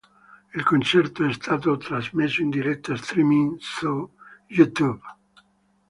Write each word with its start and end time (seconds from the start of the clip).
Il 0.55 0.63
concerto 0.63 1.23
è 1.23 1.31
stato 1.31 1.77
trasmesso 1.77 2.41
in 2.41 2.49
diretta 2.49 2.95
streaming 2.95 3.59
su 3.59 4.09
YouTube. 4.47 4.99